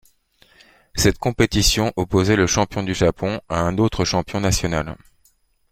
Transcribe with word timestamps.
Cette 0.95 1.19
compétition 1.19 1.93
opposait 1.95 2.35
le 2.35 2.47
champion 2.47 2.81
du 2.81 2.95
Japon 2.95 3.39
à 3.49 3.59
un 3.61 3.77
autre 3.77 4.03
champion 4.03 4.39
national. 4.39 4.97